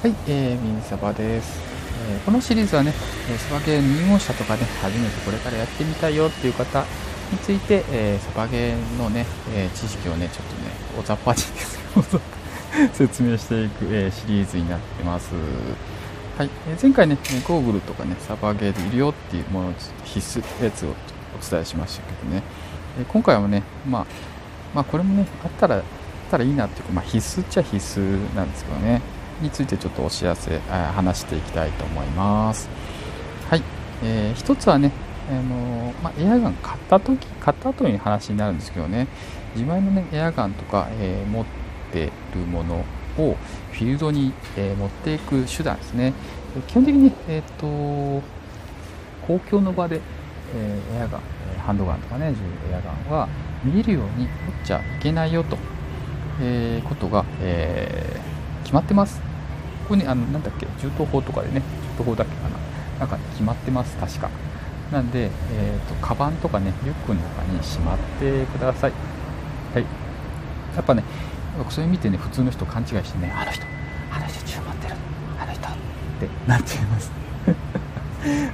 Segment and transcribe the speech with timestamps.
[0.00, 1.60] はい、えー、ミニサバです、
[2.10, 2.94] えー、このシリーズはね、
[3.30, 6.86] え、サバゲー入門者とかね、初めてこれからやってみたいよっていう方
[7.30, 11.78] について、えー、サバゲーのね、え、知識をね、ちょっとね、おざっぱちです、
[12.94, 15.34] 説明していく、え、シリーズになってます。
[16.38, 19.72] はい、え、前回ね、ゴーグルとかね、サバゲーでいるよっていうものを
[20.06, 20.94] 必須やつを
[21.38, 22.42] お伝えしましたけどね、
[22.98, 24.06] え、今回はね、まあ、
[24.74, 25.82] まあ、これもね、あったら、あっ
[26.30, 29.02] たらいいなっていうか、まあ、必須っちゃ必須なんですけどね、
[29.40, 30.58] についてちょっとお知らせ、
[30.94, 32.68] 話していきたいと思います。
[33.48, 33.62] はい、
[34.04, 34.92] えー、一つはね、
[35.30, 39.06] あのまあ、エアガン買った時買った後に話になるんですけどね。
[39.54, 41.44] 自前の、ね、エアガンとか、えー、持っ
[41.92, 42.84] てるもの
[43.18, 43.36] を
[43.72, 46.12] フィールドに、えー、持っていく手段ですね。
[46.66, 48.22] 基本的に、えーと、
[49.26, 50.00] 公共の場で、
[50.54, 51.20] えー、エアガン
[51.60, 52.34] ハンドガンとかね
[52.70, 53.28] エアガンは
[53.64, 54.28] 見えるように持っ
[54.64, 55.56] ちゃいけないよと、
[56.40, 59.29] えー、ことが、えー、決まってます。
[59.90, 62.56] ここにあのなんだっけ銃刀法とかでね銃刀法だっけかな。
[63.00, 64.30] なんか決まってます確か。
[64.92, 68.92] なんで、えーと、カバンとかねリュックの中にしまってください。
[69.74, 69.84] はい。
[70.76, 71.02] やっぱね
[71.70, 73.64] それ見てね普通の人勘違いしてねあの人
[74.12, 74.94] あの人銃持ってる
[75.40, 75.72] あの人っ
[76.20, 77.10] てなっちゃいます。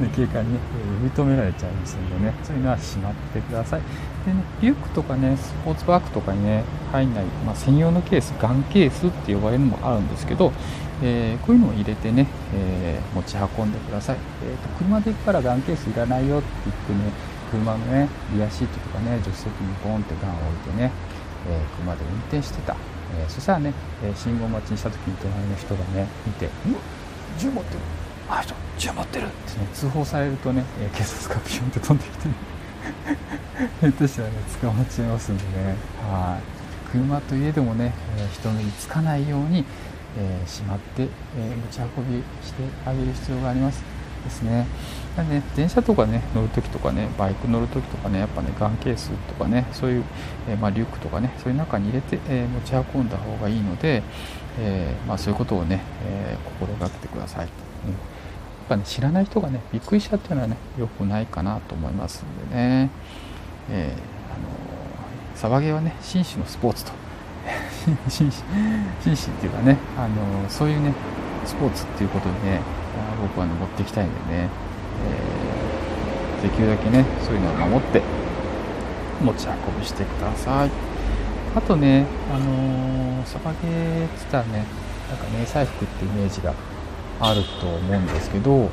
[0.00, 0.60] で警官にね、
[1.02, 3.80] えー、認められちゃいますんでねそういうのはしまってください。
[4.26, 10.52] でねリュックとかねスポーツバッグとかにね入んない、まあ、専用のケースガンケースって呼ばれるのもあるんですけど
[11.02, 17.12] えー、こういうのを入れてね、えー、持ち運んでください、えーと、車で行くからガンケースいらないよって言ってね
[17.50, 20.92] 車のねリアシートとかね助手席にポンってガンを置いてね、
[21.48, 22.76] えー、車で運転してた、
[23.16, 23.72] えそしたらね、
[24.04, 26.50] え信号待ちにした時に隣の人がね見て「う
[27.38, 27.80] 銃持ってる。
[28.28, 29.26] あの人銃持ってる」
[29.80, 32.34] 通報されるとね、え警察がピュンって飛んできてね。
[33.80, 35.76] 下手したらね捕まっちゃいますんでね。
[36.10, 36.90] はい。
[36.92, 39.64] 車といえどもね、え人目につかないように
[40.18, 43.82] えー、しまって、えー、持ち運びしてあげる必要があります。
[44.24, 44.66] ですね。
[45.16, 50.04] でね電車とかね乗るときとかねバイク乗るときとかねやっぱねガンケースとかねそういう、
[50.46, 54.02] えー、まあ、リュックとかねそういう中に入れて、え持ち運んだ方がいいので、
[54.58, 57.46] えまあ、そういうことをね、え心がけてください。
[57.46, 57.50] うん。
[58.70, 62.90] ぱね、知らない人がねびっくりしちゃっていうのはね良くないかなと思いますんでね、
[63.68, 63.92] え
[64.32, 64.48] あの
[65.34, 66.92] サバゲーはね紳士のスポーツと。
[68.08, 68.42] 紳士
[69.02, 70.92] 紳士っていうかねあのそういうね
[71.44, 72.60] スポーツっていうことにね
[73.22, 74.48] 僕はね持っていきたいんでね、
[76.42, 78.02] えー、できるだけねそういうのを守って
[79.24, 80.70] 持ち運びしてください。
[81.56, 84.64] あとねあのサバゲーっつったらね
[85.08, 86.54] なんか迷彩服ってイメージが
[87.20, 88.68] あると思うんですけどあのや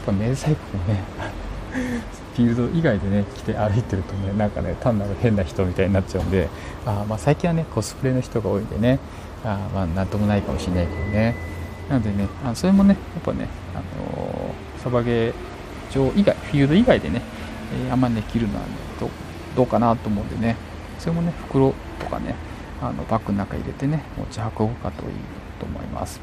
[0.00, 1.02] っぱ迷彩服もね
[2.34, 6.48] フィールド以外でね来て歩いてるとねなんかね単なる変な人みたいになっちゃうんで
[6.86, 8.98] あまあ最近はねコスプレの人が多いんでね
[9.44, 11.34] あまあなんともないかもしれないけどね
[11.88, 15.34] なのでねあそれもねやっぱね、あのー、サバゲー
[15.92, 17.22] 場以外フィールド以外でね、
[17.86, 18.66] えー、あんまりね着るのは、ね、
[19.56, 20.56] どうかなと思うんでね
[20.98, 22.34] それもね袋とかね
[22.80, 25.12] あのバッグの中入れてね持ち運ぶかといい
[25.58, 26.20] と思います。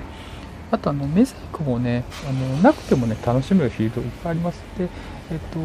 [0.71, 4.61] あとあの、メザイクもね、あのなくてもね、楽しめるフィールドいっぱいあります。
[4.77, 4.89] で、
[5.31, 5.59] えっと、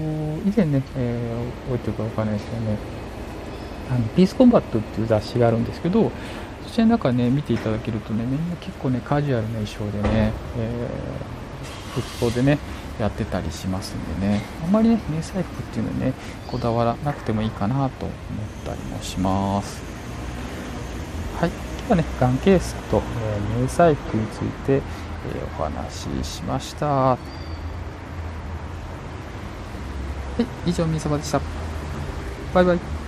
[0.48, 2.76] 以前ね、えー、覚えてるかわからないですけどね、
[3.90, 6.10] あのピースコンバットっていう雑誌があるんですけど、
[6.66, 12.58] そちらの中ね、見ていただけるとね、みんな結構ね、カジュアルな衣装でね、えー、服装でね、
[13.00, 16.12] やってたりしますんでね、あんまりね、迷彩服っていうのね、
[16.46, 18.18] こだわらなくてもいいかなと思っ
[18.64, 19.82] たりもします。
[21.38, 21.71] はい。
[21.88, 24.82] はね、がんケースと、えー、迷彩服について、えー、
[25.60, 26.86] お話ししました。
[26.86, 27.18] は
[30.38, 31.40] い、以上、みさばでした。
[32.54, 33.01] バイバイ。